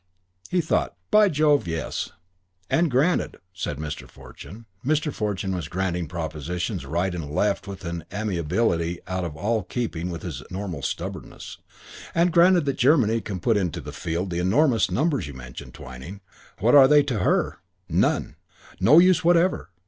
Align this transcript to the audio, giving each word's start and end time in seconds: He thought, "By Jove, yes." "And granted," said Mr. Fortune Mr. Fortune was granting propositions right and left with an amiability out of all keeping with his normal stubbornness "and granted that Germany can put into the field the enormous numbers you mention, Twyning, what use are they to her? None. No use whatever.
He 0.49 0.61
thought, 0.61 0.95
"By 1.11 1.29
Jove, 1.29 1.67
yes." 1.67 2.09
"And 2.71 2.89
granted," 2.89 3.37
said 3.53 3.77
Mr. 3.77 4.09
Fortune 4.09 4.65
Mr. 4.83 5.13
Fortune 5.13 5.53
was 5.53 5.67
granting 5.67 6.07
propositions 6.07 6.87
right 6.87 7.13
and 7.13 7.29
left 7.29 7.67
with 7.67 7.85
an 7.85 8.05
amiability 8.11 8.99
out 9.05 9.23
of 9.23 9.35
all 9.37 9.61
keeping 9.61 10.09
with 10.09 10.23
his 10.23 10.41
normal 10.49 10.81
stubbornness 10.81 11.59
"and 12.15 12.33
granted 12.33 12.65
that 12.65 12.79
Germany 12.79 13.21
can 13.21 13.39
put 13.39 13.57
into 13.57 13.79
the 13.79 13.93
field 13.93 14.31
the 14.31 14.39
enormous 14.39 14.89
numbers 14.89 15.27
you 15.27 15.35
mention, 15.35 15.71
Twyning, 15.71 16.21
what 16.57 16.71
use 16.73 16.79
are 16.79 16.87
they 16.87 17.03
to 17.03 17.19
her? 17.19 17.59
None. 17.87 18.37
No 18.79 18.97
use 18.97 19.23
whatever. 19.23 19.69